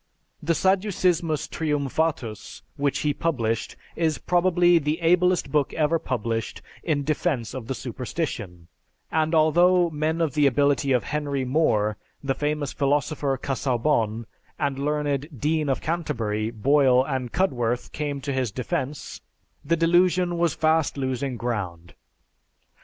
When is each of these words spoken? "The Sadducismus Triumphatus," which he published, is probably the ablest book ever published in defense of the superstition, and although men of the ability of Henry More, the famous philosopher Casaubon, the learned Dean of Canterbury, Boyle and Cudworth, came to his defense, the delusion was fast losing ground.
"The 0.41 0.53
Sadducismus 0.55 1.47
Triumphatus," 1.47 2.63
which 2.75 3.01
he 3.01 3.13
published, 3.13 3.75
is 3.95 4.17
probably 4.17 4.79
the 4.79 4.99
ablest 4.99 5.51
book 5.51 5.75
ever 5.75 5.99
published 5.99 6.63
in 6.81 7.03
defense 7.03 7.53
of 7.53 7.67
the 7.67 7.75
superstition, 7.75 8.67
and 9.11 9.35
although 9.35 9.91
men 9.91 10.19
of 10.19 10.33
the 10.33 10.47
ability 10.47 10.91
of 10.91 11.03
Henry 11.03 11.45
More, 11.45 11.97
the 12.23 12.33
famous 12.33 12.73
philosopher 12.73 13.37
Casaubon, 13.37 14.25
the 14.59 14.69
learned 14.71 15.39
Dean 15.39 15.69
of 15.69 15.81
Canterbury, 15.81 16.49
Boyle 16.49 17.03
and 17.05 17.31
Cudworth, 17.31 17.91
came 17.91 18.21
to 18.21 18.33
his 18.33 18.49
defense, 18.51 19.21
the 19.63 19.77
delusion 19.77 20.39
was 20.39 20.55
fast 20.55 20.97
losing 20.97 21.37
ground. 21.37 21.93